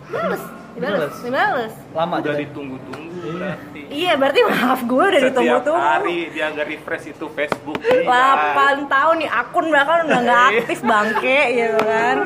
dibales 0.03 0.43
dibales 0.43 0.45
Dibales? 0.75 1.15
dibales 1.19 1.75
Lama 1.91 2.15
Udah 2.19 2.35
ditunggu-tunggu 2.37 3.09
Iya. 3.23 3.33
berarti. 3.33 3.81
iya 3.89 4.13
berarti 4.15 4.41
maaf 4.43 4.81
gue 4.83 4.99
udah 5.01 5.13
Setiap 5.15 5.31
ditunggu-tunggu 5.31 5.81
hari 5.81 6.19
dia 6.29 6.47
nggak 6.49 6.67
refresh 6.69 7.07
itu 7.09 7.27
Facebook 7.31 7.79
dia. 7.79 8.03
8 8.05 8.93
tahun 8.93 9.15
nih 9.17 9.31
akun 9.33 9.67
bahkan 9.69 9.99
udah 10.05 10.21
nggak 10.21 10.43
aktif 10.53 10.79
bangke 10.83 11.41
gitu 11.55 11.81
kan 11.83 12.17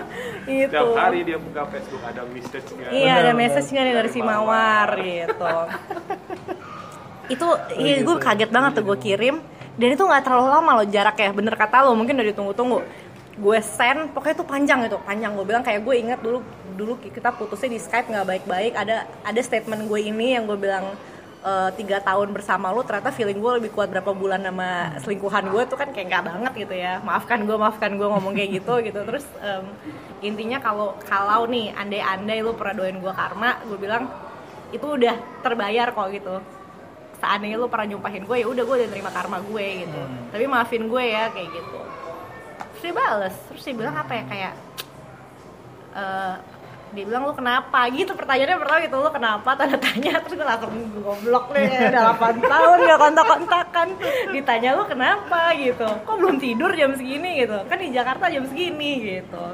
itu 0.46 0.66
Setiap 0.66 0.90
hari 0.96 1.18
dia 1.22 1.38
buka 1.38 1.62
Facebook 1.68 2.02
ada 2.02 2.22
message-nya. 2.24 2.86
iya 2.90 3.12
ada 3.20 3.32
message-nya 3.32 3.80
nih 3.82 3.94
dari 3.94 4.08
si 4.08 4.18
Mawar 4.20 4.88
gitu 4.96 5.46
itu 7.28 7.46
iya 7.76 7.94
gitu. 7.96 8.06
gue 8.08 8.16
kaget 8.20 8.50
banget 8.50 8.70
tuh 8.72 8.84
gue 8.84 8.98
kirim 8.98 9.36
dan 9.76 9.88
itu 9.92 10.02
nggak 10.02 10.24
terlalu 10.24 10.48
lama 10.48 10.70
loh 10.80 10.86
jaraknya 10.88 11.30
bener 11.36 11.54
kata 11.54 11.84
lo 11.84 11.92
mungkin 11.92 12.16
udah 12.16 12.28
ditunggu-tunggu. 12.32 12.78
Gue 13.36 13.58
send 13.60 14.16
pokoknya 14.16 14.40
itu 14.40 14.46
panjang 14.48 14.80
itu 14.88 14.96
panjang. 15.04 15.36
Gue 15.36 15.44
bilang 15.44 15.60
kayak 15.60 15.84
gue 15.84 15.94
inget 16.00 16.20
dulu 16.24 16.40
dulu 16.76 16.96
kita 16.96 17.28
putusnya 17.36 17.76
di 17.76 17.80
Skype 17.80 18.08
nggak 18.08 18.24
baik-baik. 18.24 18.72
Ada 18.72 19.04
ada 19.04 19.40
statement 19.44 19.84
gue 19.84 20.00
ini 20.00 20.32
yang 20.32 20.48
gue 20.48 20.56
bilang 20.56 20.96
eh, 21.44 21.70
tiga 21.76 22.00
tahun 22.00 22.32
bersama 22.32 22.72
lu 22.72 22.80
ternyata 22.88 23.12
feeling 23.12 23.36
gue 23.36 23.52
lebih 23.60 23.76
kuat 23.76 23.92
berapa 23.92 24.16
bulan 24.16 24.40
sama 24.40 24.96
selingkuhan 25.04 25.52
gue 25.52 25.62
tuh 25.68 25.76
kan 25.76 25.92
kayak 25.92 26.08
nggak 26.08 26.24
banget 26.24 26.52
gitu 26.64 26.74
ya. 26.80 27.04
Maafkan 27.04 27.44
gue 27.44 27.56
maafkan 27.60 27.92
gue 28.00 28.08
ngomong 28.08 28.32
kayak 28.32 28.64
gitu 28.64 28.80
gitu. 28.80 29.00
Terus 29.04 29.28
em, 29.44 29.64
intinya 30.24 30.56
kalau 30.56 30.96
kalau 31.04 31.44
nih 31.44 31.76
andai-andai 31.76 32.40
lu 32.40 32.56
pernah 32.56 32.80
doain 32.80 32.96
gue 32.96 33.12
karma 33.12 33.60
gue 33.68 33.76
bilang 33.76 34.08
itu 34.72 34.82
udah 34.82 35.14
terbayar 35.44 35.92
kok 35.92 36.08
gitu 36.10 36.55
seandainya 37.20 37.56
lu 37.56 37.68
pernah 37.68 37.96
nyumpahin 37.96 38.24
gue 38.28 38.36
ya 38.44 38.46
udah 38.46 38.64
gue 38.64 38.76
udah 38.84 38.90
terima 38.92 39.10
karma 39.10 39.38
gue 39.40 39.66
gitu. 39.86 40.00
Hmm. 40.00 40.28
tapi 40.32 40.44
maafin 40.46 40.84
gue 40.86 41.04
ya 41.04 41.32
kayak 41.32 41.48
gitu. 41.52 41.78
Terus 42.76 42.82
dia 42.84 42.94
bales. 42.94 43.36
Terus 43.52 43.62
dia 43.64 43.74
bilang 43.74 43.96
apa 43.96 44.12
ya 44.12 44.24
kayak 44.28 44.52
eh, 45.96 46.34
dia 46.94 47.04
bilang 47.04 47.22
lu 47.28 47.34
kenapa? 47.34 47.78
Gitu 47.90 48.12
pertanyaannya 48.14 48.58
pertama 48.62 48.78
gitu 48.84 48.96
lu 49.00 49.10
kenapa? 49.10 49.48
Tanda 49.58 49.76
tanya 49.76 50.12
terus 50.22 50.34
gue 50.38 50.46
langsung 50.46 50.72
goblok 51.02 51.44
nih 51.52 51.92
udah 51.92 52.02
8 52.16 52.40
tahun 52.52 52.76
gak 52.86 53.00
kontak-kontakan. 53.00 53.88
Ditanya 54.32 54.70
lu 54.78 54.84
kenapa? 54.86 55.40
Gitu. 55.56 55.88
Kok 56.06 56.16
belum 56.16 56.36
tidur 56.38 56.70
jam 56.72 56.94
segini? 56.94 57.44
Gitu. 57.44 57.58
Kan 57.66 57.76
di 57.80 57.88
Jakarta 57.92 58.30
jam 58.30 58.44
segini 58.46 58.92
gitu. 59.02 59.44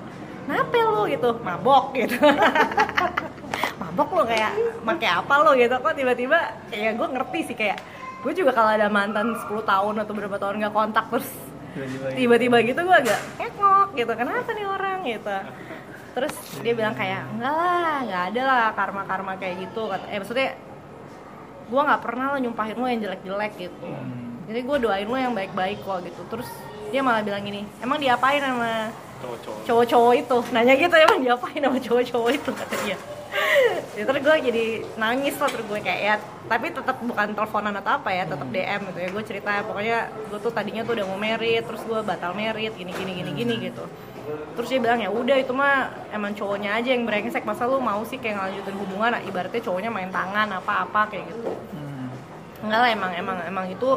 Kenapa 0.46 0.76
lu? 0.86 1.02
Gitu. 1.08 1.28
Mabok 1.40 1.94
gitu 1.96 2.18
mabok 3.92 4.08
lo 4.16 4.24
kayak 4.24 4.52
make 4.88 5.04
apa 5.04 5.34
lo 5.44 5.52
gitu. 5.52 5.76
Kok 5.76 5.92
tiba-tiba 5.92 6.38
kayak 6.72 6.96
gue 6.96 7.08
ngerti 7.12 7.40
sih 7.52 7.56
kayak 7.56 7.78
gue 8.24 8.32
juga 8.32 8.56
kalau 8.56 8.72
ada 8.72 8.88
mantan 8.88 9.36
10 9.36 9.52
tahun 9.68 9.94
atau 10.00 10.12
berapa 10.16 10.36
tahun 10.40 10.64
nggak 10.64 10.74
kontak 10.74 11.06
terus 11.12 11.28
Tiba-tiba 12.16 12.60
gitu. 12.64 12.72
gitu 12.72 12.80
gue 12.88 12.96
agak 12.96 13.20
kekok 13.36 13.88
gitu. 13.96 14.12
Kenapa 14.16 14.48
nih 14.56 14.66
orang 14.68 14.98
gitu? 15.04 15.36
Terus 16.12 16.34
dia 16.60 16.72
bilang 16.76 16.96
kayak 16.96 17.20
enggak 17.36 17.52
lah 17.52 17.96
nggak 18.04 18.22
ada 18.32 18.42
lah 18.48 18.64
karma 18.72 19.02
karma 19.04 19.32
kayak 19.36 19.68
gitu. 19.68 19.92
Kata 19.92 20.08
eh 20.08 20.18
maksudnya 20.20 20.48
gue 21.68 21.80
nggak 21.84 22.00
pernah 22.00 22.24
lo 22.32 22.36
nyumpahin 22.40 22.76
lo 22.80 22.86
yang 22.88 23.00
jelek-jelek 23.00 23.52
gitu. 23.60 23.88
Hmm. 23.88 24.40
jadi 24.48 24.58
gue 24.66 24.76
doain 24.82 25.08
lo 25.08 25.16
yang 25.20 25.36
baik-baik 25.36 25.84
kok 25.84 26.00
gitu. 26.04 26.20
Terus 26.32 26.48
dia 26.92 27.00
malah 27.00 27.24
bilang 27.24 27.40
gini 27.40 27.64
emang 27.80 27.96
diapain 27.96 28.40
sama 28.40 28.92
Cowok-cowok. 29.22 29.60
cowok-cowok 29.64 30.12
itu. 30.18 30.38
Nanya 30.50 30.74
gitu 30.74 30.94
emang 30.98 31.18
diapain 31.22 31.62
sama 31.62 31.78
cowok-cowok 31.78 32.30
itu? 32.34 32.50
Kata 32.50 32.76
dia 32.84 32.98
ya, 33.96 34.04
terus 34.04 34.20
gue 34.20 34.36
jadi 34.52 34.64
nangis 35.00 35.34
lah 35.40 35.48
terus 35.48 35.64
gue 35.64 35.80
kayak 35.80 36.00
ya 36.00 36.14
tapi 36.48 36.68
tetap 36.68 37.00
bukan 37.00 37.32
teleponan 37.32 37.72
atau 37.80 37.96
apa 37.96 38.12
ya 38.12 38.24
tetap 38.28 38.48
DM 38.50 38.80
gitu 38.92 38.98
ya. 38.98 39.08
Gue 39.08 39.22
cerita 39.24 39.50
pokoknya 39.64 39.98
gue 40.28 40.38
tuh 40.42 40.52
tadinya 40.52 40.82
tuh 40.84 40.98
udah 40.98 41.06
mau 41.08 41.18
merit 41.20 41.62
terus 41.64 41.80
gue 41.86 42.00
batal 42.04 42.36
merit 42.36 42.72
gini 42.76 42.92
gini 42.92 43.12
gini 43.22 43.30
gini 43.32 43.54
gitu. 43.70 43.84
Terus 44.58 44.68
dia 44.68 44.80
bilang 44.80 45.00
ya 45.00 45.10
udah 45.10 45.36
itu 45.40 45.52
mah 45.54 45.92
emang 46.12 46.36
cowoknya 46.36 46.78
aja 46.78 46.94
yang 46.94 47.08
brengsek 47.08 47.42
masa 47.46 47.66
lu 47.66 47.82
mau 47.82 48.04
sih 48.04 48.20
kayak 48.20 48.38
ngelanjutin 48.38 48.76
hubungan? 48.78 49.10
Nah, 49.16 49.22
ibaratnya 49.24 49.62
cowoknya 49.64 49.90
main 49.90 50.10
tangan 50.12 50.48
apa 50.52 50.72
apa 50.88 51.00
kayak 51.08 51.24
gitu. 51.32 51.52
Hmm. 51.72 52.10
enggak 52.62 52.78
lah 52.78 52.90
emang 52.94 53.12
emang 53.18 53.38
emang 53.48 53.66
itu 53.70 53.88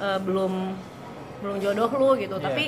eh, 0.00 0.18
belum 0.24 0.52
belum 1.44 1.56
jodoh 1.60 1.90
lu 2.00 2.08
gitu. 2.16 2.36
Iya. 2.40 2.44
tapi 2.48 2.64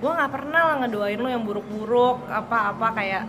gue 0.00 0.10
nggak 0.10 0.32
pernah 0.32 0.62
lah 0.72 0.76
ngedoain 0.84 1.18
lu 1.20 1.28
yang 1.30 1.44
buruk-buruk 1.46 2.26
apa 2.26 2.74
apa 2.74 2.86
kayak 2.98 3.24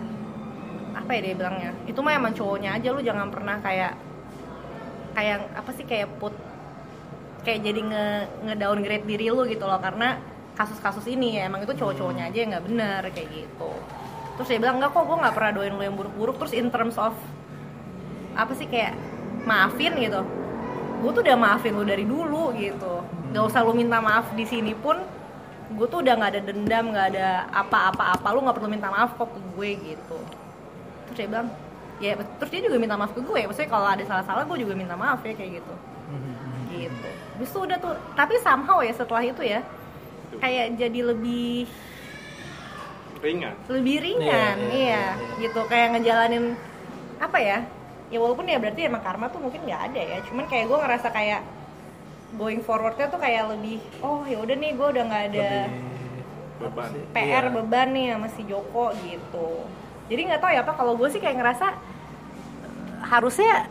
apa 0.96 1.10
ya 1.16 1.20
dia 1.22 1.34
bilangnya? 1.38 1.72
Itu 1.86 2.00
mah 2.02 2.16
emang 2.16 2.32
cowoknya 2.34 2.76
aja 2.76 2.88
lu 2.90 3.00
jangan 3.04 3.28
pernah 3.30 3.56
kayak 3.62 3.92
kayak 5.16 5.38
apa 5.54 5.70
sih 5.72 5.84
kayak 5.86 6.08
put 6.18 6.34
kayak 7.46 7.62
jadi 7.62 7.80
nge 7.80 8.06
ngedowngrade 8.50 9.06
diri 9.06 9.30
lu 9.30 9.46
gitu 9.46 9.64
loh 9.64 9.78
karena 9.78 10.18
kasus-kasus 10.56 11.04
ini 11.06 11.36
ya 11.36 11.46
emang 11.46 11.62
itu 11.62 11.76
cowok-cowoknya 11.76 12.32
aja 12.32 12.38
yang 12.42 12.50
nggak 12.56 12.66
benar 12.66 13.02
kayak 13.12 13.28
gitu. 13.30 13.70
Terus 14.36 14.48
dia 14.50 14.58
bilang 14.60 14.82
enggak 14.82 14.92
kok 14.92 15.04
gue 15.06 15.16
nggak 15.16 15.34
pernah 15.36 15.52
doain 15.54 15.72
lu 15.72 15.82
yang 15.84 15.96
buruk-buruk. 15.96 16.36
Terus 16.42 16.52
in 16.56 16.68
terms 16.72 16.96
of 16.98 17.14
apa 18.36 18.52
sih 18.52 18.68
kayak 18.68 18.92
maafin 19.46 19.96
gitu 19.96 20.20
gue 20.96 21.10
tuh 21.12 21.22
udah 21.22 21.36
maafin 21.36 21.76
lu 21.76 21.84
dari 21.84 22.02
dulu 22.08 22.56
gitu. 22.56 23.04
Gak 23.30 23.44
usah 23.52 23.60
lu 23.62 23.76
minta 23.76 24.00
maaf 24.00 24.32
di 24.32 24.48
sini 24.48 24.72
pun 24.72 24.96
gue 25.66 25.86
tuh 25.90 25.98
udah 26.04 26.14
nggak 26.14 26.30
ada 26.36 26.40
dendam 26.46 26.84
nggak 26.94 27.06
ada 27.16 27.28
apa-apa-apa. 27.50 28.26
Lu 28.30 28.40
nggak 28.46 28.56
perlu 28.56 28.70
minta 28.70 28.88
maaf 28.88 29.14
kok 29.14 29.30
ke 29.30 29.40
gue 29.54 29.70
gitu. 29.94 30.18
Terus 31.10 31.16
dia 31.16 31.26
bilang 31.26 31.48
ya 31.96 32.12
terus 32.38 32.50
dia 32.52 32.60
juga 32.60 32.76
minta 32.76 32.94
maaf 32.94 33.12
ke 33.12 33.22
gue. 33.22 33.40
Maksudnya 33.46 33.70
kalau 33.70 33.88
ada 33.88 34.04
salah-salah 34.04 34.44
gue 34.46 34.58
juga 34.62 34.74
minta 34.76 34.94
maaf 34.94 35.20
ya 35.26 35.34
kayak 35.34 35.62
gitu. 35.62 35.74
Gitu. 36.70 37.08
Habis 37.36 37.48
itu 37.50 37.58
udah 37.58 37.78
tuh 37.80 37.94
tapi 38.14 38.34
somehow 38.40 38.78
ya 38.84 38.92
setelah 38.92 39.24
itu 39.24 39.42
ya 39.42 39.60
kayak 40.36 40.76
jadi 40.76 41.00
lebih 41.14 41.64
Ringan. 43.16 43.56
lebih 43.72 43.96
ringan 44.04 44.56
Iya, 44.68 44.68
iya, 44.68 44.76
iya, 44.76 45.04
iya. 45.16 45.40
gitu 45.40 45.64
kayak 45.66 45.96
ngejalanin 45.96 46.52
apa 47.16 47.38
ya? 47.40 47.58
Ya 48.12 48.18
walaupun 48.20 48.44
ya 48.44 48.60
berarti 48.60 48.86
emang 48.86 49.00
karma 49.02 49.32
tuh 49.32 49.40
mungkin 49.40 49.64
nggak 49.64 49.82
ada 49.90 49.98
ya. 50.04 50.18
Cuman 50.28 50.44
kayak 50.46 50.68
gue 50.68 50.78
ngerasa 50.78 51.08
kayak 51.10 51.40
going 52.32 52.58
forwardnya 52.58 53.06
tuh 53.06 53.16
kayak 53.16 53.46
lebih 53.48 53.78
oh 54.00 54.22
ya 54.22 54.36
udah 54.36 54.54
nih 54.54 54.72
gue 54.72 54.86
udah 54.88 55.04
nggak 55.04 55.24
ada 55.28 55.50
Lebih- 55.62 55.94
Beban. 56.56 56.88
PR 57.12 57.44
Iya. 57.44 57.52
beban 57.52 57.88
nih 57.92 58.06
sama 58.10 58.28
si 58.28 58.42
Joko 58.42 58.88
gitu 58.98 59.48
jadi 60.06 60.20
nggak 60.24 60.40
tahu 60.40 60.50
ya 60.50 60.60
apa 60.60 60.72
kalau 60.72 60.96
gue 60.96 61.06
sih 61.06 61.20
kayak 61.20 61.36
ngerasa 61.36 61.66
harusnya 63.02 63.68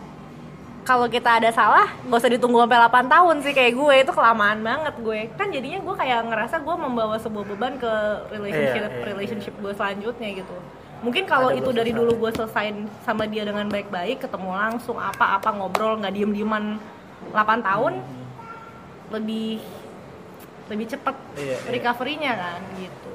kalau 0.85 1.09
kita 1.09 1.41
ada 1.41 1.49
salah 1.49 1.89
gak 1.99 2.13
usah 2.15 2.29
ditunggu 2.29 2.61
sampai 2.61 2.77
8 2.77 3.09
tahun 3.09 3.35
sih 3.41 3.51
kayak 3.51 3.73
gue 3.73 3.93
itu 3.97 4.11
kelamaan 4.13 4.61
banget 4.61 4.93
gue 4.95 5.19
kan 5.33 5.49
jadinya 5.49 5.81
gue 5.81 5.95
kayak 5.97 6.19
ngerasa 6.25 6.55
gue 6.61 6.75
membawa 6.77 7.17
sebuah 7.17 7.41
beban 7.47 7.73
ke 7.75 7.89
relationship 8.29 8.81
Iya, 8.83 8.91
iya, 8.91 9.03
relationship 9.03 9.53
gue 9.57 9.73
selanjutnya 9.73 10.29
gitu 10.35 10.55
mungkin 11.01 11.25
kalau 11.25 11.49
itu 11.51 11.69
dari 11.69 11.89
selesai. 11.89 11.99
dulu 11.99 12.11
gue 12.15 12.31
selesain 12.33 12.75
sama 13.01 13.25
dia 13.25 13.43
dengan 13.43 13.65
baik-baik 13.65 14.21
ketemu 14.21 14.49
langsung 14.51 14.95
apa-apa 14.95 15.49
ngobrol 15.51 15.97
nggak 15.97 16.13
diem-dieman 16.13 16.77
8 17.33 17.33
tahun 17.61 17.93
lebih 19.07 19.61
lebih 20.65 20.85
cepet 20.87 21.15
Iya, 21.35 21.55
iya. 21.55 21.57
recovery-nya 21.71 22.33
kan 22.33 22.61
gitu 22.75 23.11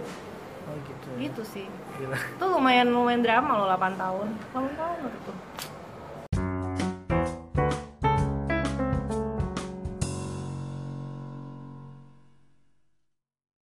Oh 0.64 0.76
gitu. 0.80 1.08
gitu 1.18 1.42
sih 1.44 1.66
Gila. 1.98 2.14
itu 2.14 2.44
lumayan 2.46 2.88
lumayan 2.88 3.20
drama 3.20 3.58
loh 3.58 3.66
8 3.68 3.98
tahun 3.98 4.28
8 4.54 4.70
tahun 4.78 4.98
itu 5.10 5.32